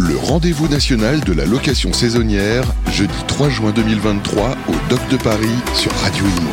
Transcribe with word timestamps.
Le 0.00 0.16
rendez-vous 0.16 0.68
national 0.68 1.18
de 1.22 1.32
la 1.32 1.44
location 1.44 1.92
saisonnière, 1.92 2.62
jeudi 2.92 3.12
3 3.26 3.48
juin 3.48 3.72
2023 3.72 4.50
au 4.68 4.72
Doc 4.88 5.00
de 5.10 5.16
Paris 5.16 5.56
sur 5.74 5.90
Radio 5.90 6.24
Imo. 6.24 6.50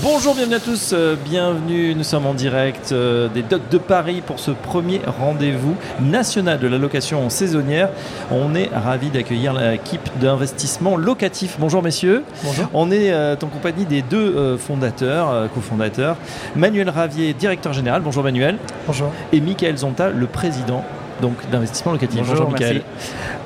Bonjour, 0.00 0.36
bienvenue 0.36 0.54
à 0.54 0.60
tous, 0.60 0.90
euh, 0.92 1.16
bienvenue, 1.16 1.96
nous 1.96 2.04
sommes 2.04 2.26
en 2.26 2.34
direct 2.34 2.92
euh, 2.92 3.28
des 3.28 3.42
Docks 3.42 3.68
de 3.70 3.78
Paris 3.78 4.22
pour 4.24 4.38
ce 4.38 4.52
premier 4.52 5.00
rendez-vous 5.18 5.74
national 6.00 6.60
de 6.60 6.68
la 6.68 6.78
location 6.78 7.28
saisonnière. 7.28 7.88
On 8.30 8.54
est 8.54 8.70
ravis 8.72 9.10
d'accueillir 9.10 9.52
l'équipe 9.52 10.08
d'investissement 10.20 10.96
locatif. 10.96 11.56
Bonjour 11.58 11.82
messieurs. 11.82 12.22
Bonjour. 12.44 12.66
On 12.72 12.92
est 12.92 13.12
euh, 13.12 13.34
en 13.34 13.46
compagnie 13.46 13.84
des 13.84 14.02
deux 14.02 14.36
euh, 14.36 14.58
fondateurs, 14.58 15.30
euh, 15.30 15.48
cofondateurs, 15.48 16.16
Manuel 16.54 16.88
Ravier, 16.88 17.34
directeur 17.34 17.72
général. 17.72 18.02
Bonjour 18.02 18.22
Manuel. 18.22 18.58
Bonjour. 18.86 19.10
Et 19.32 19.40
Michael 19.40 19.78
Zonta, 19.78 20.10
le 20.10 20.26
président 20.26 20.84
donc 21.20 21.34
d'investissement 21.50 21.92
locatif. 21.92 22.20
Bonjour, 22.26 22.50
Michael. 22.50 22.82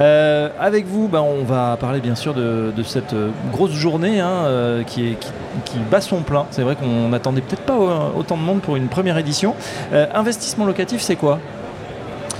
Euh, 0.00 0.48
avec 0.58 0.86
vous, 0.86 1.08
ben, 1.08 1.20
on 1.20 1.44
va 1.44 1.76
parler 1.78 2.00
bien 2.00 2.14
sûr 2.14 2.34
de, 2.34 2.72
de 2.76 2.82
cette 2.82 3.12
euh, 3.12 3.30
grosse 3.52 3.72
journée 3.72 4.20
hein, 4.20 4.44
euh, 4.44 4.82
qui, 4.84 5.08
est, 5.08 5.14
qui, 5.14 5.30
qui 5.64 5.78
bat 5.90 6.00
son 6.00 6.22
plein. 6.22 6.46
C'est 6.50 6.62
vrai 6.62 6.76
qu'on 6.76 7.08
n'attendait 7.08 7.40
peut-être 7.40 7.62
pas 7.62 7.76
autant 8.16 8.36
de 8.36 8.42
monde 8.42 8.60
pour 8.60 8.76
une 8.76 8.88
première 8.88 9.18
édition. 9.18 9.54
Euh, 9.92 10.06
investissement 10.14 10.64
locatif, 10.66 11.00
c'est 11.00 11.16
quoi? 11.16 11.38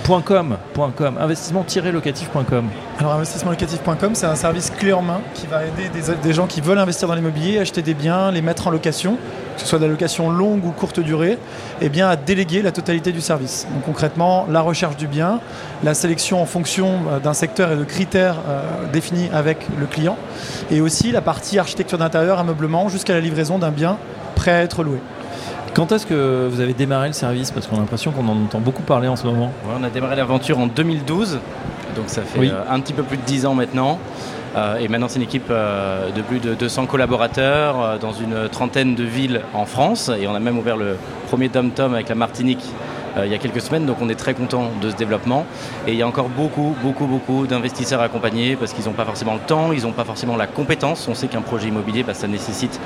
.com, 0.08 0.56
.com, 0.96 1.18
investissement-locatif.com. 1.20 2.70
Alors 2.98 3.12
investissementlocatif.com, 3.12 4.14
c'est 4.14 4.26
un 4.26 4.34
service 4.36 4.70
clé 4.70 4.94
en 4.94 5.02
main 5.02 5.20
qui 5.34 5.46
va 5.46 5.64
aider 5.64 5.90
des, 6.22 6.32
gens 6.32 6.46
qui 6.46 6.62
veulent 6.62 6.78
investir 6.78 7.08
dans 7.08 7.14
l'immobilier, 7.14 7.58
acheter 7.58 7.82
des 7.82 7.92
biens, 7.92 8.30
les 8.30 8.40
mettre 8.40 8.68
en 8.68 8.70
location, 8.70 9.18
que 9.54 9.60
ce 9.60 9.66
soit 9.66 9.78
de 9.78 9.84
la 9.84 9.90
location 9.90 10.30
longue 10.30 10.64
ou 10.64 10.70
courte 10.70 10.98
durée, 10.98 11.36
et 11.82 11.90
bien 11.90 12.08
à 12.08 12.16
déléguer 12.16 12.62
la 12.62 12.72
totalité 12.72 13.12
du 13.12 13.20
service. 13.20 13.66
Donc 13.74 13.84
concrètement, 13.84 14.46
la 14.48 14.62
recherche 14.62 14.96
du 14.96 15.06
bien, 15.06 15.40
la 15.84 15.92
sélection 15.92 16.40
en 16.40 16.46
fonction 16.46 17.00
euh, 17.10 17.18
d'un 17.18 17.34
secteur 17.34 17.70
et 17.70 17.76
de 17.76 17.84
critères 17.84 18.36
euh, 18.48 18.62
définis 18.90 19.28
avec 19.34 19.66
le 19.78 19.84
client, 19.84 20.16
et 20.70 20.80
aussi 20.80 21.12
la 21.12 21.20
partie 21.20 21.58
architecture 21.58 21.98
d'intérieur, 21.98 22.38
ameublement, 22.38 22.88
jusqu'à 22.88 23.12
la 23.12 23.20
livraison 23.20 23.58
d'un 23.58 23.72
bien 23.72 23.98
prêt 24.34 24.52
à 24.52 24.62
être 24.62 24.82
loué. 24.82 24.98
Quand 25.78 25.92
est-ce 25.92 26.06
que 26.06 26.48
vous 26.50 26.58
avez 26.58 26.74
démarré 26.74 27.06
le 27.06 27.12
service? 27.12 27.52
Parce 27.52 27.68
qu'on 27.68 27.76
a 27.76 27.78
l'impression 27.78 28.10
qu'on 28.10 28.26
en 28.26 28.32
entend 28.32 28.58
beaucoup 28.58 28.82
parler 28.82 29.06
en 29.06 29.14
ce 29.14 29.24
moment. 29.24 29.52
Ouais, 29.64 29.76
on 29.78 29.84
a 29.84 29.90
démarré 29.90 30.16
l'aventure 30.16 30.58
en 30.58 30.66
2012, 30.66 31.38
donc 31.94 32.06
ça 32.08 32.22
fait 32.22 32.40
Oui. 32.40 32.50
euh, 32.52 32.64
un 32.68 32.80
petit 32.80 32.92
peu 32.92 33.04
plus 33.04 33.16
de 33.16 33.22
10 33.22 33.46
ans 33.46 33.54
maintenant. 33.54 34.00
Euh, 34.56 34.78
et 34.78 34.88
maintenant, 34.88 35.06
c'est 35.06 35.20
une 35.20 35.22
équipe 35.22 35.46
euh, 35.50 36.10
de 36.10 36.20
plus 36.20 36.40
de 36.40 36.54
200 36.54 36.86
collaborateurs 36.86 38.00
dans 38.00 38.10
une 38.10 38.48
trentaine 38.48 38.96
de 38.96 39.04
villes 39.04 39.40
en 39.54 39.66
France. 39.66 40.10
Et 40.20 40.26
on 40.26 40.34
a 40.34 40.40
même 40.40 40.58
ouvert 40.58 40.76
le 40.76 40.96
premier 41.28 41.48
Tom-Tom 41.48 41.94
avec 41.94 42.08
la 42.08 42.16
Martinique 42.16 42.64
il 43.16 43.30
y 43.30 43.34
a 43.34 43.38
quelques 43.38 43.60
semaines. 43.60 43.86
Donc 43.86 43.98
on 44.00 44.08
est 44.08 44.14
très 44.14 44.34
content 44.34 44.70
de 44.80 44.90
ce 44.90 44.96
développement. 44.96 45.46
Et 45.86 45.92
il 45.92 45.96
y 45.98 46.02
a 46.02 46.06
encore 46.06 46.28
beaucoup, 46.28 46.74
beaucoup, 46.82 47.06
beaucoup 47.06 47.46
d'investisseurs 47.46 48.00
accompagnés 48.00 48.56
parce 48.56 48.72
qu'ils 48.72 48.84
n'ont 48.84 48.92
pas 48.92 49.04
forcément 49.04 49.34
le 49.34 49.40
temps, 49.40 49.72
ils 49.72 49.82
n'ont 49.82 49.92
pas 49.92 50.04
forcément 50.04 50.36
la 50.36 50.46
compétence. 50.46 51.08
On 51.08 51.14
sait 51.14 51.28
qu'un 51.28 51.40
projet 51.40 51.68
immobilier, 51.68 52.02
bah, 52.02 52.14
ça 52.14 52.28
nécessite 52.28 52.80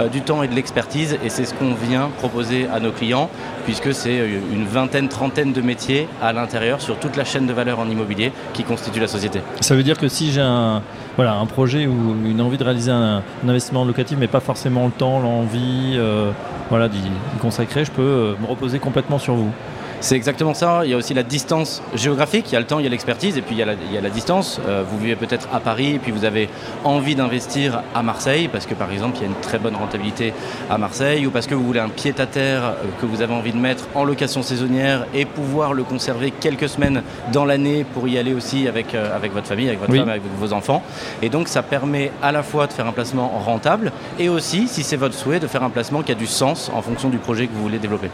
euh, 0.00 0.08
du 0.08 0.22
temps 0.22 0.42
et 0.42 0.48
de 0.48 0.54
l'expertise. 0.54 1.18
Et 1.24 1.28
c'est 1.28 1.44
ce 1.44 1.54
qu'on 1.54 1.74
vient 1.74 2.10
proposer 2.18 2.66
à 2.72 2.80
nos 2.80 2.92
clients 2.92 3.30
puisque 3.64 3.94
c'est 3.94 4.20
euh, 4.20 4.40
une 4.52 4.66
vingtaine, 4.66 5.08
trentaine 5.08 5.52
de 5.52 5.60
métiers 5.60 6.08
à 6.22 6.32
l'intérieur 6.32 6.80
sur 6.80 6.98
toute 6.98 7.16
la 7.16 7.24
chaîne 7.24 7.46
de 7.46 7.52
valeur 7.52 7.78
en 7.78 7.88
immobilier 7.88 8.32
qui 8.52 8.64
constitue 8.64 9.00
la 9.00 9.08
société. 9.08 9.40
Ça 9.60 9.74
veut 9.74 9.82
dire 9.82 9.98
que 9.98 10.08
si 10.08 10.32
j'ai 10.32 10.40
un, 10.40 10.82
voilà, 11.16 11.34
un 11.34 11.46
projet 11.46 11.86
ou 11.86 12.16
une 12.24 12.40
envie 12.40 12.58
de 12.58 12.64
réaliser 12.64 12.90
un, 12.90 13.22
investissement 13.44 13.84
locatif, 13.84 14.18
mais 14.18 14.26
pas 14.26 14.40
forcément 14.40 14.86
le 14.86 14.92
temps, 14.92 15.20
l'envie 15.20 15.94
euh, 15.94 16.30
voilà, 16.70 16.88
d'y 16.88 16.98
d'y 16.98 17.38
consacrer, 17.40 17.84
je 17.84 17.90
peux 17.90 18.02
euh, 18.02 18.34
me 18.40 18.46
reposer 18.46 18.78
complètement 18.78 19.18
sur 19.18 19.34
vous. 19.34 19.52
C'est 20.00 20.16
exactement 20.16 20.54
ça. 20.54 20.82
Il 20.84 20.90
y 20.90 20.94
a 20.94 20.96
aussi 20.96 21.14
la 21.14 21.22
distance 21.22 21.82
géographique. 21.94 22.46
Il 22.50 22.54
y 22.54 22.56
a 22.56 22.60
le 22.60 22.66
temps, 22.66 22.78
il 22.78 22.84
y 22.84 22.86
a 22.86 22.90
l'expertise, 22.90 23.38
et 23.38 23.42
puis 23.42 23.54
il 23.54 23.58
y 23.58 23.62
a 23.62 23.66
la, 23.66 23.72
il 23.72 23.92
y 23.94 23.98
a 23.98 24.00
la 24.00 24.10
distance. 24.10 24.60
Euh, 24.68 24.82
vous 24.86 24.98
vivez 24.98 25.16
peut-être 25.16 25.48
à 25.52 25.60
Paris, 25.60 25.92
et 25.94 25.98
puis 25.98 26.12
vous 26.12 26.24
avez 26.24 26.48
envie 26.84 27.14
d'investir 27.14 27.82
à 27.94 28.02
Marseille, 28.02 28.48
parce 28.48 28.66
que 28.66 28.74
par 28.74 28.92
exemple, 28.92 29.16
il 29.18 29.22
y 29.22 29.24
a 29.24 29.28
une 29.28 29.40
très 29.40 29.58
bonne 29.58 29.76
rentabilité 29.76 30.34
à 30.70 30.76
Marseille, 30.78 31.26
ou 31.26 31.30
parce 31.30 31.46
que 31.46 31.54
vous 31.54 31.64
voulez 31.64 31.80
un 31.80 31.88
pied-à-terre 31.88 32.62
euh, 32.64 32.72
que 33.00 33.06
vous 33.06 33.22
avez 33.22 33.32
envie 33.34 33.52
de 33.52 33.58
mettre 33.58 33.84
en 33.94 34.04
location 34.04 34.42
saisonnière 34.42 35.06
et 35.14 35.24
pouvoir 35.24 35.72
le 35.72 35.84
conserver 35.84 36.30
quelques 36.32 36.68
semaines 36.68 37.02
dans 37.32 37.44
l'année 37.44 37.84
pour 37.94 38.06
y 38.08 38.18
aller 38.18 38.34
aussi 38.34 38.68
avec, 38.68 38.94
euh, 38.94 39.16
avec 39.16 39.32
votre 39.32 39.46
famille, 39.46 39.68
avec 39.68 39.80
votre 39.80 39.92
Oui. 39.92 39.98
femme, 40.00 40.08
avec 40.10 40.22
vos 40.38 40.52
enfants. 40.52 40.82
Et 41.22 41.28
donc, 41.30 41.48
ça 41.48 41.62
permet 41.62 42.10
à 42.22 42.32
la 42.32 42.42
fois 42.42 42.66
de 42.66 42.72
faire 42.72 42.86
un 42.86 42.92
placement 42.92 43.28
rentable, 43.44 43.90
et 44.18 44.28
aussi, 44.28 44.68
si 44.68 44.82
c'est 44.82 44.96
votre 44.96 45.14
souhait, 45.14 45.40
de 45.40 45.46
faire 45.46 45.62
un 45.62 45.70
placement 45.70 46.02
qui 46.02 46.12
a 46.12 46.14
du 46.14 46.26
sens 46.26 46.70
en 46.74 46.82
fonction 46.82 47.08
du 47.08 47.18
projet 47.18 47.46
que 47.46 47.52
vous 47.54 47.62
voulez 47.62 47.78
développer. 47.78 48.10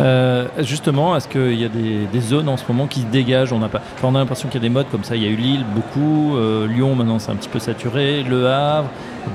Euh, 0.00 0.46
justement, 0.60 0.91
est-ce 1.16 1.28
qu'il 1.28 1.60
y 1.60 1.64
a 1.64 1.68
des, 1.68 2.06
des 2.12 2.20
zones 2.20 2.48
en 2.48 2.56
ce 2.56 2.64
moment 2.68 2.86
qui 2.86 3.00
se 3.00 3.06
dégagent? 3.06 3.52
On 3.52 3.62
a, 3.62 3.68
pas, 3.68 3.80
enfin, 3.96 4.08
on 4.08 4.14
a 4.14 4.18
l'impression 4.18 4.48
qu'il 4.48 4.60
y 4.60 4.64
a 4.64 4.68
des 4.68 4.72
modes 4.72 4.86
comme 4.90 5.04
ça. 5.04 5.16
Il 5.16 5.22
y 5.22 5.26
a 5.26 5.30
eu 5.30 5.36
Lille, 5.36 5.64
beaucoup. 5.74 6.36
euh, 6.36 6.66
Lyon, 6.66 6.94
maintenant, 6.94 7.18
c'est 7.18 7.30
un 7.30 7.36
petit 7.36 7.48
peu 7.48 7.58
saturé. 7.58 8.22
Le 8.22 8.48
Havre, 8.48 8.88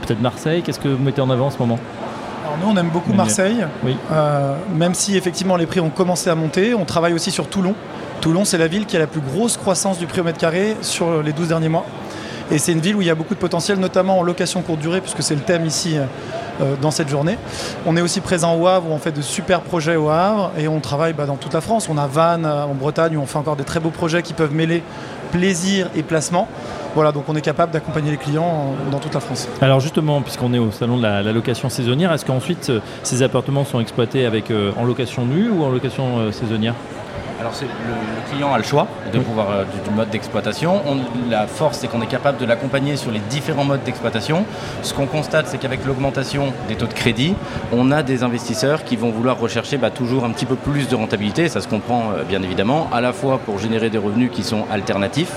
peut-être 0.06 0.22
Marseille. 0.22 0.62
Qu'est-ce 0.62 0.80
que 0.80 0.88
vous 0.90 1.04
mettez 1.04 1.22
en 1.22 1.30
avant 1.30 1.48
en 1.48 1.52
ce 1.52 1.58
moment? 1.60 1.80
Alors 2.44 2.58
nous, 2.64 2.68
on 2.74 2.78
aime 2.78 2.90
beaucoup. 2.90 3.14
Marseille, 3.14 3.66
Oui. 3.84 3.96
Euh, 4.12 4.56
même 4.76 4.94
si 4.94 5.18
effectivement 5.18 5.56
les 5.58 5.66
prix 5.66 5.80
ont 5.80 5.90
commencé 5.90 6.30
à 6.30 6.36
monter. 6.36 6.74
On 6.74 6.86
travaille 6.86 7.14
aussi 7.14 7.32
sur 7.32 7.48
Toulon. 7.48 7.76
Toulon, 8.22 8.46
c'est 8.46 8.58
la 8.58 8.68
ville 8.68 8.86
qui 8.86 8.96
a 8.96 9.00
la 9.00 9.08
plus 9.08 9.22
grosse 9.22 9.58
croissance 9.58 10.00
du 10.00 10.08
prix 10.08 10.22
au 10.22 10.24
mètre 10.24 10.40
carré 10.40 10.76
sur 10.82 11.22
les 11.22 11.34
12 11.34 11.50
derniers 11.50 11.70
mois. 11.70 11.86
Et 12.50 12.58
c'est 12.60 12.72
une 12.72 12.80
ville 12.80 12.96
où 12.96 13.02
il 13.02 13.08
y 13.08 13.12
a 13.12 13.16
beaucoup 13.16 13.34
de 13.34 13.40
potentiel, 13.40 13.78
notamment 13.78 14.20
en 14.20 14.24
location 14.24 14.62
courte 14.62 14.80
durée, 14.80 15.02
puisque 15.02 15.22
c'est 15.22 15.36
le 15.36 15.42
thème 15.42 15.66
ici 15.66 15.98
euh, 15.98 16.06
dans 16.82 16.92
cette 16.92 17.10
journée. 17.10 17.38
On 17.86 17.96
est 17.96 18.02
aussi 18.02 18.22
présent 18.22 18.56
au 18.56 18.68
Havre, 18.68 18.90
où 18.90 18.94
on 18.94 18.98
fait 18.98 19.12
de 19.12 19.22
super 19.22 19.62
projets 19.62 19.96
au 19.96 20.10
Havre, 20.10 20.52
et 20.58 20.68
on 20.68 20.80
travaille 20.80 21.14
bah, 21.14 21.26
dans 21.26 21.36
toute 21.36 21.54
la 21.54 21.62
France. 21.62 21.88
On 21.90 21.98
a 21.98 22.08
Vannes 22.08 22.46
euh, 22.46 22.64
en 22.64 22.74
Bretagne, 22.74 23.18
où 23.18 23.22
on 23.22 23.26
fait 23.26 23.38
encore 23.38 23.56
des 23.56 23.64
très 23.64 23.80
beaux 23.80 23.90
projets 23.90 24.22
qui 24.22 24.34
peuvent 24.34 24.54
mêler 24.54 24.84
plaisir 25.32 25.90
et 25.96 26.04
placement. 26.04 26.48
Voilà, 26.96 27.12
donc 27.12 27.26
on 27.28 27.36
est 27.36 27.42
capable 27.42 27.72
d'accompagner 27.72 28.12
les 28.12 28.18
clients 28.18 28.74
euh, 28.88 28.92
dans 28.92 29.00
toute 29.00 29.14
la 29.14 29.20
France. 29.20 29.48
Alors 29.62 29.80
justement, 29.80 30.22
puisqu'on 30.22 30.54
est 30.54 30.60
au 30.60 30.72
salon 30.72 30.98
de 30.98 31.04
la, 31.04 31.22
location 31.32 31.70
saisonnière, 31.70 32.12
est-ce 32.14 32.26
qu'ensuite 32.26 32.70
euh, 32.70 32.80
ces 33.04 33.22
appartements 33.22 33.66
sont 33.66 33.80
exploités 33.80 34.26
avec, 34.26 34.50
euh, 34.50 34.72
en 34.78 34.84
location 34.84 35.26
nue 35.26 35.50
ou 35.50 35.64
en 35.64 35.70
location 35.70 36.20
euh, 36.20 36.32
saisonnière? 36.32 36.74
Alors 37.40 37.54
le, 37.62 37.68
le 37.68 38.32
client 38.32 38.52
a 38.54 38.58
le 38.58 38.64
choix 38.64 38.88
de 39.14 39.20
pouvoir 39.20 39.52
euh, 39.52 39.64
du, 39.64 39.90
du 39.90 39.96
mode 39.96 40.10
d'exploitation. 40.10 40.82
On- 40.88 40.98
La 41.30 41.46
force 41.46 41.78
c'est 41.80 41.88
qu'on 41.88 42.02
est 42.02 42.08
capable 42.08 42.38
de 42.40 42.46
l'accompagner 42.46 42.96
sur 42.98 43.12
les 43.12 43.20
différents 43.20 43.64
modes 43.64 43.84
d'exploitation. 43.84 44.46
Ce 44.82 44.94
qu'on 44.94 45.06
constate 45.06 45.48
c'est 45.48 45.58
qu'avec 45.58 45.86
l'augmentation 45.86 46.52
des 46.68 46.76
taux 46.76 46.88
de 46.88 46.94
crédit, 46.94 47.36
on 47.72 47.92
a 47.92 48.02
des 48.02 48.24
investisseurs 48.24 48.84
qui 48.84 48.96
vont 48.96 49.12
vouloir 49.12 49.38
rechercher 49.40 49.78
bah, 49.78 49.90
toujours 49.92 50.26
un 50.26 50.32
petit 50.32 50.46
peu 50.46 50.56
plus 50.56 50.88
de 50.88 50.96
rentabilité. 50.96 51.48
Ça 51.48 51.62
se 51.62 51.68
comprend 51.68 52.06
euh, 52.16 52.24
bien 52.24 52.42
évidemment, 52.42 52.90
à 52.92 53.02
la 53.02 53.14
fois 53.14 53.38
pour 53.38 53.60
générer 53.60 53.90
des 53.90 53.98
revenus 54.00 54.32
qui 54.32 54.44
sont 54.44 54.66
alternatifs, 54.72 55.34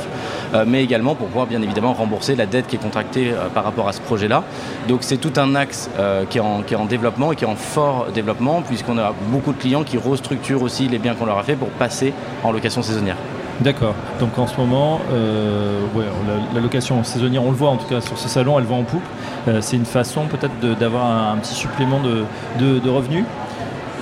euh, 0.54 0.64
mais 0.66 0.82
également 0.82 1.14
pour 1.14 1.26
pouvoir 1.26 1.46
bien 1.46 1.60
évidemment 1.60 1.92
rembourser 1.92 2.34
la 2.34 2.46
dette 2.46 2.66
qui 2.66 2.76
est 2.76 2.80
contractée 2.82 3.32
par 3.54 3.64
rapport 3.64 3.88
à 3.88 3.92
ce 3.92 4.00
projet-là. 4.00 4.42
Donc 4.88 5.00
c'est 5.02 5.18
tout 5.18 5.32
un 5.38 5.54
axe 5.54 5.90
qui, 6.30 6.38
est 6.38 6.40
en, 6.40 6.62
qui 6.62 6.74
est 6.74 6.76
en 6.76 6.86
développement 6.86 7.32
et 7.32 7.36
qui 7.36 7.44
est 7.44 7.48
en 7.48 7.56
fort 7.56 8.06
développement 8.14 8.62
puisqu'on 8.62 8.96
a 8.98 9.12
beaucoup 9.28 9.52
de 9.52 9.58
clients 9.58 9.82
qui 9.84 9.98
restructurent 9.98 10.62
aussi 10.62 10.88
les 10.88 10.98
biens 10.98 11.14
qu'on 11.14 11.26
leur 11.26 11.38
a 11.38 11.42
fait 11.42 11.56
pour 11.56 11.68
passer 11.68 11.89
en 12.44 12.52
location 12.52 12.82
saisonnière. 12.82 13.16
D'accord. 13.60 13.94
Donc 14.20 14.38
en 14.38 14.46
ce 14.46 14.56
moment, 14.56 15.00
euh, 15.12 15.80
la, 16.54 16.60
location 16.60 17.04
saisonnière, 17.04 17.44
on 17.44 17.50
le 17.50 17.56
voit 17.56 17.68
en 17.68 17.76
tout 17.76 17.86
cas 17.86 18.00
sur 18.00 18.16
ce 18.16 18.28
salon, 18.28 18.58
elle 18.58 18.64
va 18.64 18.74
en 18.74 18.84
poupe. 18.84 19.02
Euh, 19.48 19.58
c'est 19.60 19.76
une 19.76 19.84
façon 19.84 20.26
peut-être 20.26 20.78
d'avoir 20.78 21.32
un, 21.32 21.36
petit 21.36 21.54
supplément 21.54 22.00
de 22.00 22.88
revenus? 22.88 23.24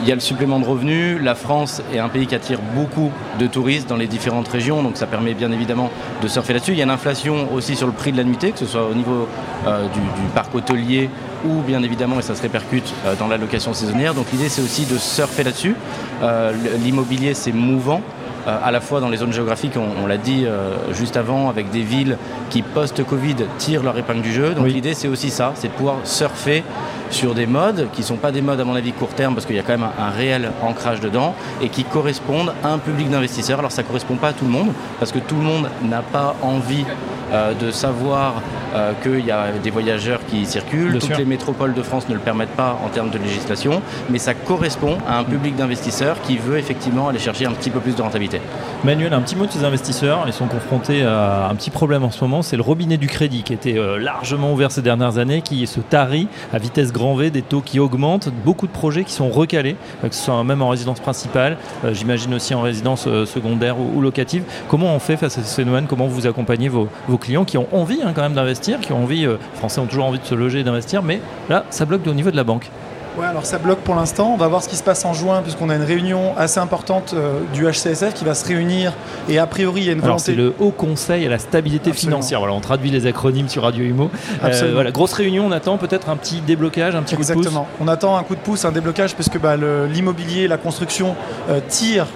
Il 0.03 0.09
y 0.09 0.13
a 0.13 0.15
le 0.15 0.21
supplément 0.21 0.61
de 0.61 0.65
revenus. 0.65 1.19
La 1.23 1.35
France 1.35 1.83
est 1.93 1.99
un 1.99 2.09
pays 2.09 2.27
qui 2.27 2.35
attire 2.35 2.61
beaucoup 2.75 3.11
de 3.39 3.47
touristes 3.47 3.89
dans 3.89 3.97
les 3.97 4.07
différentes 4.07 4.49
régions, 4.49 4.83
donc 4.83 4.97
ça 4.97 5.07
permet 5.07 5.35
bien 5.35 5.51
évidemment 5.53 5.91
de 6.23 6.29
surfer 6.29 6.53
là-dessus. 6.53 6.73
Il 6.73 6.79
y 6.79 6.81
a 6.81 6.85
une 6.85 6.91
inflation 6.91 7.53
aussi 7.53 7.75
sur 7.77 7.87
le 7.87 7.93
prix 7.93 8.13
de 8.13 8.17
la 8.17 8.25
nuitée, 8.25 8.53
que 8.53 8.59
ce 8.59 8.67
soit 8.67 8.87
au 8.87 8.95
niveau 8.95 9.27
euh, 9.67 9.83
du, 9.89 9.99
du 10.01 10.29
parc 10.35 10.55
hôtelier 10.55 11.11
ou 11.45 11.61
bien 11.63 11.83
évidemment, 11.83 12.19
et 12.19 12.23
ça 12.23 12.35
se 12.35 12.43
répercute 12.43 12.93
euh, 13.07 13.15
dans 13.19 13.27
la 13.29 13.37
location 13.37 13.75
saisonnière. 13.75 14.15
Donc 14.15 14.27
l'idée 14.33 14.49
c'est 14.49 14.63
aussi 14.63 14.87
de 14.87 14.97
surfer 14.99 15.43
là-dessus. 15.45 15.75
Euh, 16.23 16.53
L'immobilier 16.83 17.35
c'est 17.35 17.53
mouvant. 17.53 18.01
à 18.47 18.71
la 18.71 18.81
fois 18.81 19.01
dans 19.01 19.11
les 19.11 19.19
zones 19.19 19.33
géographiques, 19.33 19.77
on, 19.77 20.03
on 20.05 20.07
l'a 20.07 20.17
dit 20.17 20.47
juste 20.93 21.17
avant, 21.19 21.51
avec 21.51 21.71
des 21.71 21.83
villes 21.83 22.17
qui 22.51 22.63
post-Covid 22.63 23.37
tirent 23.59 23.83
leur 23.83 23.99
épingle 23.99 24.23
du 24.23 24.33
jeu. 24.33 24.55
Donc 24.55 24.65
Oui. 24.65 24.73
l'idée 24.73 24.95
c'est 24.95 25.09
aussi 25.09 25.29
ça, 25.31 25.53
c'est 25.55 25.69
de 25.69 25.73
pouvoir 25.75 25.97
surfer 26.05 26.63
sur 27.11 27.35
des 27.35 27.47
modes 27.47 27.89
qui 27.93 28.01
ne 28.01 28.07
sont 28.07 28.17
pas 28.17 28.33
des 28.33 28.43
modes 28.43 28.61
à 28.61 28.65
mon 28.65 28.75
avis 28.75 28.93
court 28.93 29.09
terme 29.09 29.35
parce 29.35 29.47
qu'il 29.47 29.57
y 29.57 29.59
a 29.59 29.63
quand 29.63 29.77
même 29.79 29.89
un, 29.99 30.05
un 30.07 30.11
réel 30.11 30.51
ancrage 30.63 31.01
dedans 31.01 31.35
et 31.63 31.69
qui 31.69 31.85
correspondent 31.85 32.53
à 32.63 32.69
un 32.69 32.79
public 32.79 33.11
d'investisseurs. 33.11 33.59
Alors 33.59 33.73
ça 33.73 33.83
ne 33.83 33.87
correspond 33.87 34.17
pas 34.17 34.29
à 34.29 34.33
tout 34.33 34.45
le 34.45 34.51
monde 34.51 34.73
parce 34.99 35.13
que 35.13 35.19
tout 35.19 35.37
le 35.37 35.43
monde 35.43 35.69
n'a 35.83 36.03
pas 36.03 36.37
envie 36.43 36.85
euh, 37.31 37.53
de 37.53 37.71
savoir 37.71 38.41
euh, 38.75 38.93
qu'il 39.03 39.25
y 39.27 39.31
a 39.31 39.53
des 39.63 39.71
voyageurs 39.71 40.21
qui 40.31 40.47
circulent. 40.47 40.93
Bien 40.93 41.01
Toutes 41.01 41.11
sûr. 41.11 41.19
les 41.19 41.27
métropoles 41.27 41.75
de 41.75 41.83
France 41.83 42.09
ne 42.09 42.15
le 42.15 42.21
permettent 42.21 42.57
pas 42.57 42.79
en 42.83 42.89
termes 42.89 43.11
de 43.11 43.19
législation, 43.19 43.83
mais 44.09 44.19
ça 44.19 44.33
correspond 44.33 44.97
à 45.07 45.19
un 45.19 45.25
public 45.25 45.55
d'investisseurs 45.55 46.23
qui 46.23 46.39
veut 46.39 46.57
effectivement 46.57 47.09
aller 47.09 47.19
chercher 47.19 47.45
un 47.45 47.53
petit 47.53 47.69
peu 47.69 47.81
plus 47.81 47.95
de 47.95 48.01
rentabilité. 48.01 48.41
Manuel, 48.83 49.13
un 49.13 49.21
petit 49.21 49.37
mot 49.37 49.45
de 49.45 49.51
ces 49.51 49.65
investisseurs. 49.65 50.25
Ils 50.27 50.33
sont 50.33 50.47
confrontés 50.47 51.03
à 51.03 51.49
un 51.51 51.55
petit 51.55 51.71
problème 51.71 52.03
en 52.03 52.11
ce 52.11 52.25
moment, 52.25 52.41
c'est 52.41 52.57
le 52.57 52.63
robinet 52.63 52.97
du 52.97 53.09
crédit 53.09 53.43
qui 53.43 53.53
était 53.53 53.77
euh, 53.77 53.99
largement 53.99 54.55
ouvert 54.55 54.71
ces 54.71 54.81
dernières 54.83 55.19
années, 55.19 55.43
qui 55.43 55.67
se 55.67 55.81
tarit 55.81 56.29
à 56.55 56.59
vitesse 56.59 56.93
grand 56.93 56.98
grand 56.99 57.15
V, 57.15 57.31
des 57.31 57.43
taux 57.43 57.61
qui 57.61 57.81
augmentent, 57.81 58.29
beaucoup 58.45 58.67
de 58.67 58.73
projets 58.73 59.05
qui 59.05 59.13
sont 59.13 59.31
recalés, 59.31 59.77
que 60.03 60.15
ce 60.15 60.25
soit 60.25 60.45
même 60.45 60.63
en 60.63 60.69
résidence 60.69 61.01
principale, 61.01 61.57
j'imagine 61.93 62.35
aussi 62.35 62.55
en 62.55 62.61
résidence 62.61 63.05
secondaire 63.25 63.77
ou, 63.79 64.01
locative. 64.01 64.43
Comment 64.69 64.95
on 64.95 64.99
fait 64.99 65.17
face 65.17 65.39
à 65.39 65.43
ces 65.43 65.57
phénomènes 65.63 65.87
Comment 65.89 66.07
vous 66.07 66.27
accompagnez 66.27 66.69
vos, 66.69 66.89
clients 67.19 67.45
qui 67.45 67.59
ont 67.59 67.69
envie 67.73 68.01
hein, 68.03 68.13
quand 68.15 68.23
même 68.23 68.35
d'investir, 68.35 68.81
qui 68.81 68.93
ont 68.93 69.03
envie, 69.03 69.23
les 69.27 69.37
Français 69.55 69.81
ont 69.81 69.87
toujours 69.87 70.05
envie 70.05 70.19
de 70.19 70.25
se 70.25 70.35
loger 70.35 70.61
et 70.61 70.65
d'investir, 70.65 71.03
mais 71.03 71.21
là, 71.49 71.65
ça 71.71 71.85
bloque 71.85 72.07
au 72.07 72.15
niveau 72.15 72.31
de 72.31 72.37
la 72.37 72.45
banque. 72.45 72.71
Ouais, 73.19 73.27
alors 73.27 73.45
ça 73.45 73.59
bloque 73.59 73.81
pour 73.81 73.97
l'instant. 73.97 74.31
On 74.33 74.37
va 74.37 74.47
voir 74.47 74.63
ce 74.63 74.69
qui 74.69 74.77
se 74.77 74.85
passe 74.85 75.05
en 75.05 75.13
juin, 75.13 75.43
puisqu'on 75.43 75.71
a 75.71 75.75
une 75.75 75.83
réunion 75.83 76.37
assez 76.37 76.61
importante 76.61 77.15
euh, 77.15 77.41
du 77.53 77.65
HCSF 77.65 78.15
qui 78.15 78.25
va 78.25 78.35
se 78.35 78.47
réunir. 78.47 78.93
Et 79.29 79.39
a 79.39 79.47
priori, 79.47 79.81
il 79.81 79.87
y 79.87 79.91
a 79.91 79.93
une 79.93 80.01
volonté. 80.01 80.23
c'est 80.27 80.35
le 80.35 80.55
Haut 80.61 80.71
Conseil 80.71 81.27
à 81.27 81.29
la 81.29 81.39
stabilité 81.39 81.93
financière. 81.93 82.39
Voilà, 82.39 82.55
on 82.55 82.61
traduit 82.61 82.91
les 82.91 83.07
acronymes 83.07 83.49
sur 83.49 83.65
Radio 83.65 83.85
Imo. 83.85 84.11
Euh, 84.45 84.71
voilà, 84.73 84.93
grosse 84.93 85.15
réunion. 85.15 85.47
On 85.47 85.53
attend 85.53 85.79
peut-être 85.79 86.11
un 86.11 86.17
petit 86.17 86.41
déblocage, 86.41 86.95
un 86.95 87.03
petit 87.03 87.17
coup 87.17 87.23
de 87.23 87.27
pouce. 87.27 87.37
Exactement. 87.37 87.67
On 87.81 87.89
attend 87.89 88.17
un 88.17 88.23
coup 88.23 88.37
de 88.37 88.41
pouce, 88.41 88.65
un 88.65 88.73
déblocage, 88.73 89.15
puisque 89.15 89.41
bah, 89.41 89.57
l'immobilier, 89.57 90.47
la 90.47 90.57
construction 90.57 91.17
euh, 91.51 91.61
tire 91.69 92.07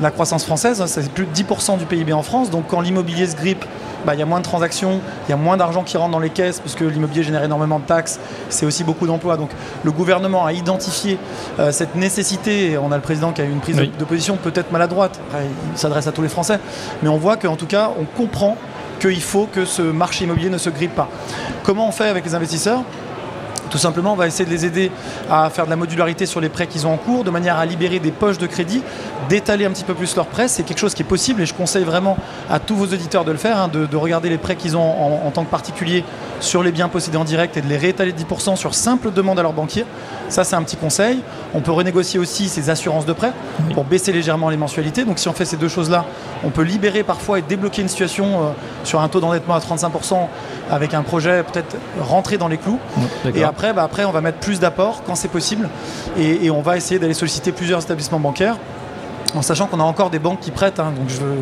la 0.00 0.10
croissance 0.10 0.44
française. 0.44 0.82
C'est 0.86 1.10
plus 1.10 1.26
de 1.26 1.32
10% 1.32 1.78
du 1.78 1.86
PIB 1.86 2.12
en 2.12 2.22
France. 2.22 2.50
Donc 2.50 2.66
quand 2.68 2.80
l'immobilier 2.80 3.26
se 3.26 3.36
grippe, 3.36 3.64
bah, 4.06 4.14
il 4.14 4.20
y 4.20 4.22
a 4.22 4.26
moins 4.26 4.38
de 4.38 4.44
transactions, 4.44 5.00
il 5.26 5.30
y 5.30 5.32
a 5.32 5.36
moins 5.36 5.56
d'argent 5.56 5.82
qui 5.82 5.96
rentre 5.96 6.12
dans 6.12 6.18
les 6.18 6.30
caisses 6.30 6.60
puisque 6.60 6.80
l'immobilier 6.80 7.22
génère 7.22 7.42
énormément 7.42 7.78
de 7.78 7.84
taxes, 7.84 8.20
c'est 8.48 8.64
aussi 8.64 8.84
beaucoup 8.84 9.06
d'emplois. 9.06 9.36
Donc 9.36 9.50
le 9.82 9.90
gouvernement 9.90 10.46
a 10.46 10.52
identifié 10.52 11.18
euh, 11.58 11.72
cette 11.72 11.94
nécessité, 11.96 12.78
on 12.78 12.92
a 12.92 12.96
le 12.96 13.02
président 13.02 13.32
qui 13.32 13.42
a 13.42 13.44
eu 13.44 13.50
une 13.50 13.60
prise 13.60 13.76
de 13.76 14.04
position 14.04 14.36
peut-être 14.36 14.70
maladroite, 14.70 15.18
il 15.72 15.78
s'adresse 15.78 16.06
à 16.06 16.12
tous 16.12 16.22
les 16.22 16.28
Français, 16.28 16.60
mais 17.02 17.08
on 17.08 17.18
voit 17.18 17.36
qu'en 17.36 17.56
tout 17.56 17.66
cas 17.66 17.90
on 17.98 18.04
comprend 18.04 18.56
qu'il 19.00 19.22
faut 19.22 19.46
que 19.46 19.64
ce 19.64 19.82
marché 19.82 20.24
immobilier 20.24 20.50
ne 20.50 20.58
se 20.58 20.70
grippe 20.70 20.94
pas. 20.94 21.08
Comment 21.62 21.88
on 21.88 21.92
fait 21.92 22.08
avec 22.08 22.24
les 22.24 22.34
investisseurs? 22.34 22.82
Tout 23.68 23.78
simplement, 23.78 24.12
on 24.12 24.16
va 24.16 24.26
essayer 24.26 24.44
de 24.44 24.50
les 24.50 24.66
aider 24.66 24.90
à 25.30 25.50
faire 25.50 25.64
de 25.64 25.70
la 25.70 25.76
modularité 25.76 26.26
sur 26.26 26.40
les 26.40 26.48
prêts 26.48 26.66
qu'ils 26.66 26.86
ont 26.86 26.92
en 26.92 26.96
cours, 26.96 27.24
de 27.24 27.30
manière 27.30 27.58
à 27.58 27.66
libérer 27.66 27.98
des 27.98 28.10
poches 28.10 28.38
de 28.38 28.46
crédit, 28.46 28.82
d'étaler 29.28 29.64
un 29.64 29.70
petit 29.70 29.84
peu 29.84 29.94
plus 29.94 30.16
leurs 30.16 30.26
prêts. 30.26 30.48
C'est 30.48 30.62
quelque 30.62 30.78
chose 30.78 30.94
qui 30.94 31.02
est 31.02 31.06
possible 31.06 31.42
et 31.42 31.46
je 31.46 31.54
conseille 31.54 31.84
vraiment 31.84 32.16
à 32.50 32.58
tous 32.58 32.74
vos 32.74 32.86
auditeurs 32.86 33.24
de 33.24 33.32
le 33.32 33.38
faire, 33.38 33.58
hein, 33.58 33.68
de, 33.68 33.96
regarder 33.96 34.28
les 34.28 34.38
prêts 34.38 34.56
qu'ils 34.56 34.76
ont 34.76 35.26
en, 35.26 35.30
tant 35.30 35.44
que 35.44 35.50
particulier 35.50 36.04
sur 36.40 36.62
les 36.62 36.70
biens 36.70 36.88
possédés 36.88 37.16
en 37.16 37.24
direct 37.24 37.56
et 37.56 37.60
de 37.60 37.66
les 37.66 37.76
réétaler 37.76 38.12
de 38.12 38.18
10% 38.18 38.56
sur 38.56 38.74
simple 38.74 39.10
demande 39.10 39.38
à 39.38 39.42
leur 39.42 39.52
banquier. 39.52 39.84
Ça, 40.28 40.44
c'est 40.44 40.56
un 40.56 40.62
petit 40.62 40.76
conseil. 40.76 41.20
On 41.54 41.60
peut 41.60 41.72
renégocier 41.72 42.20
aussi 42.20 42.48
ces 42.48 42.70
assurances 42.70 43.06
de 43.06 43.12
prêt 43.12 43.32
pour 43.74 43.84
baisser 43.84 44.12
légèrement 44.12 44.50
les 44.50 44.56
mensualités. 44.56 45.04
Donc, 45.04 45.18
si 45.18 45.28
on 45.28 45.32
fait 45.32 45.44
ces 45.44 45.56
deux 45.56 45.68
choses-là, 45.68 46.04
on 46.44 46.50
peut 46.50 46.62
libérer 46.62 47.02
parfois 47.02 47.38
et 47.38 47.42
débloquer 47.42 47.82
une 47.82 47.88
situation 47.88 48.26
euh, 48.26 48.50
sur 48.84 49.00
un 49.00 49.08
taux 49.08 49.20
d'endettement 49.20 49.54
à 49.54 49.58
35% 49.58 50.28
avec 50.70 50.94
un 50.94 51.02
projet 51.02 51.42
peut-être 51.42 51.76
rentré 52.00 52.38
dans 52.38 52.48
les 52.48 52.58
clous. 52.58 52.78
Et 53.34 53.44
après, 53.44 53.72
bah, 53.72 53.82
après, 53.82 54.04
on 54.04 54.12
va 54.12 54.20
mettre 54.20 54.38
plus 54.38 54.60
d'apports 54.60 55.02
quand 55.04 55.14
c'est 55.14 55.28
possible 55.28 55.68
et, 56.18 56.50
on 56.50 56.62
va 56.62 56.76
essayer 56.76 56.98
d'aller 56.98 57.14
solliciter 57.14 57.52
plusieurs 57.52 57.82
établissements 57.82 58.20
bancaires 58.20 58.56
en 59.34 59.42
sachant 59.42 59.66
qu'on 59.66 59.80
a 59.80 59.84
encore 59.84 60.10
des 60.10 60.18
banques 60.18 60.40
qui 60.40 60.50
prêtent. 60.50 60.80
Hein. 60.80 60.92
donc, 60.96 61.08
je 61.08 61.20
veux 61.20 61.36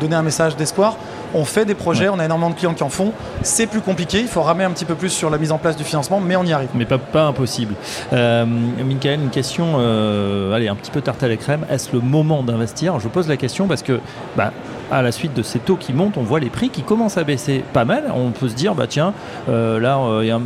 donner 0.00 0.16
un 0.16 0.22
message 0.22 0.56
d'espoir 0.56 0.96
on 1.34 1.44
fait 1.44 1.64
des 1.64 1.74
projets, 1.74 2.08
on 2.08 2.18
a 2.18 2.24
énormément 2.24 2.50
de 2.50 2.54
clients 2.54 2.74
qui 2.74 2.82
en 2.82 2.88
font. 2.88 3.12
C'est 3.42 3.66
plus 3.66 3.80
compliqué, 3.80 4.20
il 4.20 4.28
faut 4.28 4.42
ramer 4.42 4.64
un 4.64 4.70
petit 4.70 4.84
peu 4.84 4.94
plus 4.94 5.10
sur 5.10 5.30
la 5.30 5.38
mise 5.38 5.52
en 5.52 5.58
place 5.58 5.76
du 5.76 5.84
financement, 5.84 6.20
mais 6.20 6.36
on 6.36 6.44
y 6.44 6.52
arrive. 6.52 6.68
Mais 6.74 6.86
pas, 6.86 6.98
pas 6.98 7.24
impossible. 7.24 7.74
Euh, 8.12 8.44
Michael, 8.46 9.20
une 9.20 9.30
question, 9.30 9.74
euh, 9.78 10.54
allez, 10.54 10.68
un 10.68 10.76
petit 10.76 10.90
peu 10.90 11.00
tarte 11.00 11.22
à 11.22 11.28
la 11.28 11.36
crème. 11.36 11.66
Est-ce 11.70 11.92
le 11.92 12.00
moment 12.00 12.42
d'investir? 12.42 12.98
Je 13.00 13.08
pose 13.08 13.28
la 13.28 13.36
question 13.36 13.66
parce 13.66 13.82
que, 13.82 14.00
bah, 14.36 14.52
à 14.90 15.02
la 15.02 15.12
suite 15.12 15.34
de 15.34 15.42
ces 15.42 15.58
taux 15.58 15.76
qui 15.76 15.92
montent, 15.92 16.16
on 16.16 16.22
voit 16.22 16.40
les 16.40 16.50
prix 16.50 16.70
qui 16.70 16.82
commencent 16.82 17.18
à 17.18 17.24
baisser 17.24 17.64
pas 17.72 17.84
mal. 17.84 18.04
On 18.14 18.30
peut 18.30 18.48
se 18.48 18.54
dire, 18.54 18.74
bah 18.74 18.86
tiens, 18.86 19.12
euh, 19.48 19.80
là, 19.80 19.98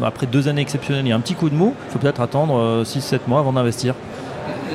après 0.05 0.27
deux 0.27 0.49
années 0.49 0.63
exceptionnelles, 0.63 1.07
il 1.07 1.11
y 1.11 1.13
a 1.13 1.17
un 1.17 1.21
petit 1.21 1.35
coup 1.35 1.51
de 1.51 1.55
mou. 1.55 1.75
Il 1.89 1.93
faut 1.93 1.99
peut-être 1.99 2.21
attendre 2.21 2.83
6-7 2.85 3.21
mois 3.27 3.41
avant 3.41 3.53
d'investir. 3.53 3.95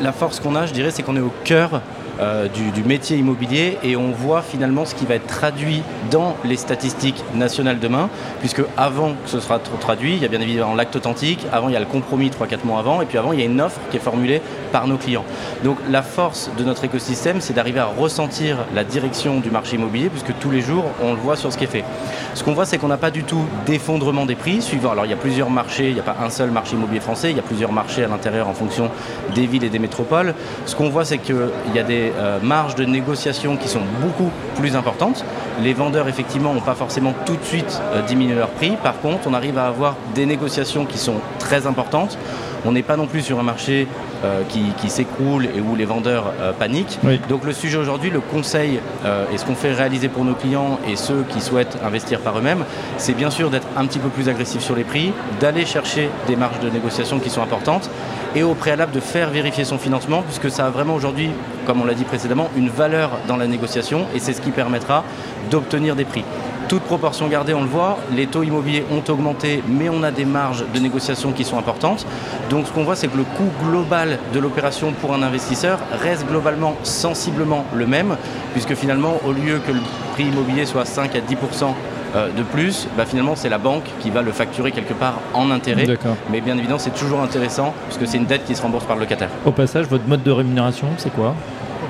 La 0.02 0.12
force 0.12 0.40
qu'on 0.40 0.56
a, 0.56 0.66
je 0.66 0.74
dirais, 0.74 0.92
c'est 0.92 1.04
qu'on 1.04 1.16
est 1.16 1.22
au 1.22 1.34
cœur 1.44 1.82
euh, 2.20 2.48
du, 2.48 2.84
métier 2.84 3.18
immobilier 3.18 3.78
et 3.84 3.96
on 3.96 4.12
voit 4.12 4.42
finalement 4.42 4.86
ce 4.86 4.94
qui 4.96 5.06
va 5.06 5.16
être 5.16 5.26
traduit 5.26 5.82
dans 6.12 6.36
les 6.46 6.56
statistiques 6.56 7.24
nationales 7.34 7.80
demain, 7.80 8.10
puisque 8.40 8.62
avant 8.78 9.14
que 9.14 9.30
ce 9.30 9.40
sera 9.40 9.60
traduit, 9.60 10.14
il 10.14 10.22
y 10.22 10.26
a 10.26 10.28
bien 10.28 10.40
évidemment 10.40 10.76
l'acte 10.76 10.96
authentique, 10.96 11.46
avant 11.52 11.68
il 11.68 11.74
y 11.74 11.76
a 11.76 11.80
le 11.80 11.86
compromis 11.86 12.30
3-4 12.30 12.64
mois 12.64 12.80
avant, 12.80 13.02
et 13.02 13.06
puis 13.06 13.18
avant 13.18 13.34
il 13.34 13.40
y 13.40 13.42
a 13.42 13.46
une 13.46 13.60
offre 13.60 13.80
qui 13.90 13.98
est 13.98 14.00
formulée 14.00 14.42
par 14.72 14.88
nos 14.88 14.98
clients. 14.98 15.26
Donc 15.64 15.78
la 15.90 16.04
force 16.04 16.52
de 16.58 16.64
notre 16.64 16.84
écosystème, 16.84 17.42
c'est 17.42 17.54
d'arriver 17.54 17.80
à 17.80 17.86
ressentir 17.86 18.58
la 18.76 18.84
direction 18.84 19.40
du 19.40 19.50
marché 19.50 19.76
immobilier, 19.76 20.10
puisque 20.10 20.38
tous 20.40 20.52
les 20.52 20.62
jours 20.62 20.86
on 21.04 21.14
le 21.14 21.20
voit 21.20 21.36
sur 21.36 21.52
ce 21.52 21.58
qui 21.58 21.64
est 21.64 21.68
fait. 21.68 21.84
Ce 22.36 22.44
qu'on 22.44 22.54
voit, 22.54 22.66
c'est 22.66 22.78
qu'on 22.78 22.88
n'a 22.88 22.98
pas 22.98 23.12
du 23.12 23.24
tout 23.24 23.46
d'effondrement 23.66 24.26
des 24.26 24.36
prix 24.36 24.62
suivant. 24.62 24.92
Alors 24.92 25.06
il 25.06 25.10
y 25.10 25.14
a 25.14 25.18
plusieurs 25.18 25.50
marchés, 25.50 25.88
il 25.88 25.94
n'y 25.96 26.00
a 26.00 26.04
pas 26.04 26.18
un 26.22 26.30
seul 26.30 26.52
marché 26.52 26.76
immobilier 26.76 27.00
français, 27.00 27.32
il 27.32 27.38
y 27.38 27.40
a 27.40 27.44
plusieurs 27.44 27.72
marchés 27.72 28.04
à 28.04 28.08
l'intérieur 28.08 28.48
en 28.48 28.54
fonction 28.54 28.90
des 29.34 29.48
villes 29.48 29.64
et 29.64 29.70
des 29.70 29.80
métropoles. 29.80 30.34
Ce 30.66 30.76
qu'on 30.76 30.90
voit, 30.90 31.06
c'est 31.06 31.18
qu'il 31.18 31.36
y 31.74 31.80
a 31.80 31.84
des 31.84 32.05
euh, 32.16 32.40
marges 32.42 32.75
de 32.75 32.86
négociation 32.86 33.57
qui 33.57 33.68
sont 33.68 33.81
beaucoup 34.02 34.31
plus 34.57 34.75
importantes. 34.75 35.24
Les 35.62 35.74
vendeurs, 35.74 36.07
effectivement, 36.07 36.54
n'ont 36.54 36.62
pas 36.62 36.75
forcément 36.75 37.13
tout 37.25 37.36
de 37.36 37.44
suite 37.44 37.81
euh, 37.94 38.02
diminué 38.02 38.36
leur 38.36 38.50
prix. 38.50 38.78
Par 38.81 39.00
contre, 39.00 39.28
on 39.28 39.34
arrive 39.34 39.57
à 39.57 39.68
avoir 39.68 39.96
des 40.13 40.25
négociations 40.25 40.86
qui 40.86 40.98
sont 40.98 41.22
très 41.40 41.68
importantes. 41.68 42.18
On 42.66 42.72
n'est 42.72 42.84
pas 42.84 42.98
non 42.98 43.07
plus 43.07 43.22
sur 43.22 43.40
un 43.40 43.44
marché 43.44 43.88
euh, 44.24 44.44
qui, 44.50 44.90
s'écroule 44.90 45.46
et 45.46 45.60
où 45.60 45.76
les 45.76 45.86
vendeurs 45.86 46.32
paniquent. 46.60 47.00
Donc 47.28 47.44
le 47.44 47.54
sujet 47.54 47.78
aujourd'hui, 47.78 48.10
le 48.12 48.20
conseil 48.20 48.80
et 49.34 49.38
ce 49.38 49.46
qu'on 49.46 49.56
fait 49.56 49.74
réaliser 49.74 50.10
pour 50.10 50.24
nos 50.24 50.36
clients 50.36 50.80
et 50.88 50.96
ceux 50.96 51.26
qui 51.30 51.42
souhaitent 51.42 51.78
investir 51.84 52.20
par 52.20 52.38
eux-mêmes, 52.38 52.64
c'est 52.98 53.14
bien 53.14 53.32
sûr 53.32 53.50
d'être 53.50 53.68
un 53.76 53.86
petit 53.86 54.00
peu 54.00 54.10
plus 54.10 54.30
agressif 54.30 54.62
sur 54.62 54.76
les 54.76 54.84
prix, 54.84 55.12
d'aller 55.40 55.66
chercher 55.66 56.10
des 56.28 56.36
marges 56.36 56.60
de 56.60 56.70
négociation 56.70 57.20
qui 57.20 57.30
sont 57.30 57.42
importantes 57.42 57.90
et 58.36 58.44
au 58.44 58.54
préalable 58.54 58.92
de 58.92 59.00
faire 59.00 59.30
vérifier 59.30 59.64
son 59.64 59.78
financement, 59.78 60.22
puisque 60.22 60.52
ça 60.52 60.68
a 60.68 60.70
vraiment 60.70 60.94
aujourd'hui, 60.96 61.30
comme 61.66 61.82
on 61.82 61.86
l'a 61.86 61.94
dit 61.94 62.04
précédemment, 62.04 62.50
une 62.56 62.70
valeur 62.70 63.12
dans 63.28 63.38
la 63.38 63.48
négociation 63.48 64.06
et 64.14 64.20
c'est 64.20 64.34
ce 64.34 64.42
qui 64.42 64.52
permettra 64.52 65.04
d'obtenir 65.50 65.96
des 65.96 66.06
prix. 66.06 66.24
Toute 66.68 66.82
proportion 66.82 67.28
gardée, 67.28 67.54
on 67.54 67.62
le 67.62 67.68
voit, 67.68 68.00
les 68.16 68.26
taux 68.26 68.42
immobiliers 68.42 68.84
ont 68.92 69.04
augmenté, 69.12 69.64
mais 69.68 69.88
on 69.88 70.02
a 70.02 70.10
des 70.10 70.26
marges 70.26 70.66
de 70.74 70.80
négociation 70.80 71.32
qui 71.32 71.44
sont 71.44 71.60
importantes. 71.60 72.08
Donc 72.50 72.66
ce 72.66 72.72
qu'on 72.72 72.84
voit, 72.84 72.96
c'est 72.96 73.08
que 73.08 73.18
le 73.18 73.24
coût 73.24 73.52
global 73.64 74.18
de 74.34 74.40
l'opération 74.40 74.92
pour 74.94 75.14
un 75.14 75.22
investisseur 75.22 75.78
reste 76.02 76.28
globalement 76.28 76.76
sensiblement 76.82 77.66
le 77.76 77.86
même, 77.86 78.18
puisque 78.54 78.74
finalement, 78.74 79.20
au 79.26 79.32
lieu 79.32 79.60
que 79.66 79.72
le 79.72 79.80
prix 80.14 80.24
immobilier 80.24 80.66
soit 80.66 80.86
5 80.86 81.16
à 81.16 81.20
10% 81.20 81.74
euh, 82.16 82.30
de 82.36 82.42
plus, 82.42 82.88
bah, 82.98 83.06
finalement, 83.06 83.36
c'est 83.36 83.50
la 83.50 83.60
banque 83.60 83.84
qui 84.00 84.10
va 84.10 84.24
le 84.24 84.32
facturer 84.32 84.72
quelque 84.72 84.94
part 84.94 85.20
en 85.36 85.52
intérêt. 85.52 85.86
Mais 86.32 86.42
bien 86.42 86.58
évidemment, 86.58 86.80
c'est 86.80 86.96
toujours 86.96 87.22
intéressant 87.22 87.76
puisque 87.90 88.08
c'est 88.08 88.18
une 88.18 88.26
dette 88.26 88.46
qui 88.46 88.56
se 88.56 88.62
rembourse 88.64 88.86
par 88.86 88.96
le 88.96 89.02
locataire. 89.02 89.30
Au 89.46 89.52
passage, 89.52 89.86
votre 89.86 90.08
mode 90.08 90.24
de 90.24 90.32
rémunération, 90.32 90.88
c'est 90.98 91.14
quoi? 91.14 91.36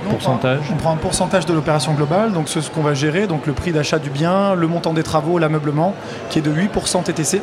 Pourcentage 0.09 0.59
on 0.71 0.75
prend 0.75 0.93
un 0.93 0.97
pourcentage 0.97 1.45
de 1.45 1.53
l'opération 1.53 1.93
globale, 1.93 2.33
donc 2.33 2.49
ce 2.49 2.59
qu'on 2.69 2.81
va 2.81 2.93
gérer, 2.93 3.27
donc 3.27 3.47
le 3.47 3.53
prix 3.53 3.71
d'achat 3.71 3.99
du 3.99 4.09
bien, 4.09 4.55
le 4.55 4.67
montant 4.67 4.93
des 4.93 5.03
travaux, 5.03 5.37
l'ameublement, 5.37 5.93
qui 6.29 6.39
est 6.39 6.41
de 6.41 6.51
8% 6.51 7.03
TTC 7.03 7.41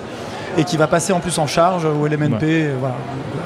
et 0.58 0.64
qui 0.64 0.76
va 0.76 0.86
passer 0.86 1.12
en 1.12 1.20
plus 1.20 1.38
en 1.38 1.46
charge 1.46 1.86
au 1.86 2.06
LMNP, 2.06 2.42
euh, 2.42 2.74
voilà, 2.78 2.96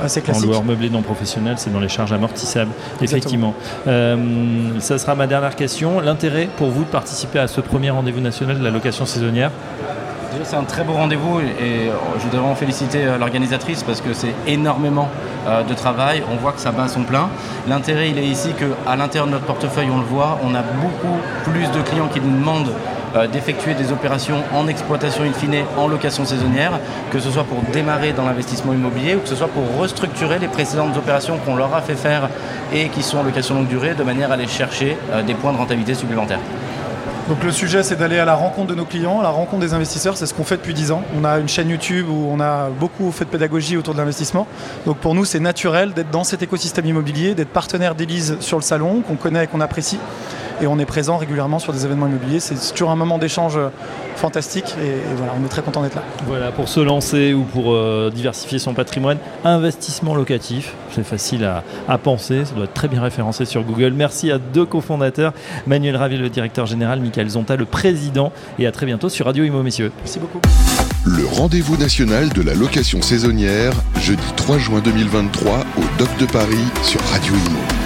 assez 0.03 0.21
classique. 0.21 0.45
En 0.45 0.49
loueur 0.49 0.65
meublé 0.65 0.91
non 0.91 1.03
professionnel, 1.03 1.55
c'est 1.57 1.73
dans 1.73 1.79
les 1.79 1.89
charges 1.89 2.13
amortissables, 2.13 2.73
effectivement. 3.01 3.55
Euh, 3.87 4.17
ça 4.81 4.99
sera 4.99 5.15
ma 5.15 5.29
dernière 5.29 5.55
question. 5.55 6.01
L'intérêt 6.01 6.49
pour 6.57 6.71
vous 6.71 6.83
de 6.83 6.89
participer 6.89 7.39
à 7.39 7.47
ce 7.47 7.61
premier 7.61 7.91
rendez-vous 7.91 8.21
national 8.21 8.59
de 8.59 8.65
la 8.65 8.71
location 8.71 9.07
saisonnière? 9.07 9.53
C'est 10.45 10.57
un 10.57 10.65
très 10.65 10.85
beau 10.85 10.93
rendez-vous 10.93 11.41
et 11.41 11.91
je 12.17 12.23
voudrais 12.23 12.39
vraiment 12.39 12.55
féliciter 12.55 13.05
euh, 13.05 13.19
l'organisatrice 13.19 13.83
parce 13.83 14.01
que 14.01 14.13
c'est 14.13 14.35
énormément 14.47 15.09
de 15.69 15.75
travail. 15.75 16.25
On 16.33 16.35
voit 16.35 16.51
que 16.51 16.61
ça 16.61 16.73
bat 16.73 16.89
son 16.89 17.05
plein. 17.05 17.29
L'intérêt, 17.69 18.11
il 18.11 18.19
est 18.19 18.27
ici 18.27 18.49
qu'à 18.59 18.97
l'intérieur 18.97 19.29
de 19.29 19.33
notre 19.33 19.45
portefeuille, 19.45 19.89
on 19.93 19.99
le 19.99 20.05
voit, 20.05 20.41
on 20.43 20.57
a 20.57 20.63
beaucoup 20.63 21.17
plus 21.45 21.71
de 21.71 21.83
clients 21.83 22.09
qui 22.09 22.21
nous 22.21 22.37
demandent 22.37 22.73
euh, 23.17 23.27
d'effectuer 23.27 23.75
des 23.75 23.93
opérations 23.93 24.43
en 24.53 24.67
exploitation 24.69 25.23
in 25.23 25.33
fine, 25.33 25.65
en 25.79 25.89
location 25.89 26.25
saisonnière, 26.27 26.73
que 27.11 27.19
ce 27.19 27.31
soit 27.31 27.45
pour 27.45 27.63
démarrer 27.73 28.13
dans 28.13 28.25
l'investissement 28.27 28.75
immobilier 28.75 29.15
ou 29.15 29.21
que 29.21 29.29
ce 29.29 29.37
soit 29.37 29.49
pour 29.49 29.65
restructurer 29.81 30.39
les 30.39 30.49
précédentes 30.49 30.97
opérations 30.97 31.39
qu'on 31.39 31.57
leur 31.57 31.75
a 31.75 31.81
fait 31.81 31.95
faire 31.95 32.29
et 32.75 32.89
qui 32.89 33.03
sont 33.03 33.19
en 33.19 33.23
location 33.23 33.55
longue 33.55 33.69
durée, 33.69 33.95
de 33.95 34.03
manière 34.03 34.31
à 34.31 34.35
aller 34.35 34.47
chercher 34.47 34.99
euh, 35.13 35.23
des 35.23 35.35
points 35.35 35.53
de 35.53 35.57
rentabilité 35.57 35.95
supplémentaires. 35.95 36.41
Donc 37.29 37.43
le 37.43 37.51
sujet 37.51 37.83
c'est 37.83 37.97
d'aller 37.97 38.21
à 38.21 38.25
la 38.25 38.37
rencontre 38.37 38.69
de 38.69 38.77
nos 38.77 38.85
clients, 38.85 39.19
à 39.19 39.25
la 39.25 39.31
rencontre 39.31 39.61
des 39.61 39.75
investisseurs, 39.75 40.17
c'est 40.17 40.27
ce 40.27 40.35
qu'on 40.35 40.45
fait 40.45 40.59
depuis 40.59 40.75
10 40.75 40.93
ans. 40.93 41.03
On 41.21 41.25
a 41.25 41.39
une 41.39 41.49
chaîne 41.49 41.69
YouTube 41.69 42.07
où 42.09 42.29
on 42.31 42.39
a 42.39 42.69
beaucoup 42.69 43.11
fait 43.11 43.25
de 43.25 43.31
pédagogie 43.31 43.77
autour 43.77 43.95
de 43.95 43.99
l'investissement. 43.99 44.47
Donc 44.85 44.99
pour 44.99 45.13
nous 45.13 45.25
c'est 45.25 45.41
naturel 45.41 45.93
d'être 45.93 46.11
dans 46.11 46.23
cet 46.23 46.43
écosystème 46.43 46.87
immobilier, 46.87 47.35
d'être 47.35 47.49
partenaire 47.49 47.97
d'Elise 47.97 48.37
sur 48.39 48.59
le 48.59 48.63
salon, 48.63 49.01
qu'on 49.01 49.17
connaît 49.17 49.45
et 49.45 49.47
qu'on 49.49 49.61
apprécie 49.61 49.99
et 50.61 50.67
on 50.67 50.79
est 50.79 50.87
présent 50.87 51.17
régulièrement 51.17 51.59
sur 51.59 51.73
des 51.73 51.85
événements 51.85 52.07
immobiliers. 52.07 52.41
C'est 52.41 52.57
toujours 52.73 52.91
un 52.91 52.97
moment 52.97 53.19
d'échange 53.19 53.57
euh, 53.57 53.69
fantastique 54.17 54.75
et, 54.83 55.15
voilà, 55.17 55.35
on 55.41 55.45
est 55.45 55.49
très 55.49 55.63
content 55.63 55.83
d'être 55.83 55.95
là. 55.95 56.03
Voilà, 56.27 56.53
pour 56.53 56.69
se 56.69 56.81
lancer 56.81 57.35
ou 57.35 57.43
pour 57.43 57.73
euh, 57.73 58.11
diversifier 58.15 58.59
son 58.59 58.75
patrimoine, 58.75 59.19
investissement 59.45 60.15
locatif, 60.15 60.75
c'est 60.95 61.05
facile 61.05 61.45
à, 61.89 61.99
penser, 61.99 62.45
ça 62.45 62.55
doit 62.55 62.65
être 62.65 62.75
très 62.75 62.89
bien 62.89 63.03
référencé 63.03 63.45
sur 63.45 63.63
Google. 63.63 63.93
Merci 63.95 64.31
à 64.31 64.39
deux 64.39 64.65
cofondateurs, 64.65 65.33
Manuel 65.67 65.97
Ravier, 65.97 66.19
le 66.19 66.31
directeur 66.31 66.67
général, 66.67 67.01
Michael 67.01 67.29
Zonta, 67.31 67.57
le 67.57 67.65
président, 67.65 68.33
et 68.59 68.67
à 68.67 68.73
très 68.73 68.87
bientôt 68.87 69.09
sur 69.09 69.27
Radio 69.27 69.45
Imo, 69.45 69.63
messieurs. 69.63 69.93
Merci 69.99 70.19
beaucoup. 70.19 70.41
le 71.05 71.27
rendez-vous 71.27 71.77
national 71.77 72.29
de 72.31 72.43
la 72.43 72.55
location 72.55 73.03
saisonnière, 73.03 73.73
jeudi 74.01 74.23
3 74.37 74.59
juin 74.59 74.81
2023 74.81 75.59
au 75.77 75.99
Doc 75.99 76.09
de 76.19 76.27
Paris 76.27 76.65
sur 76.83 77.01
Radio 77.13 77.35
Imo. 77.35 77.86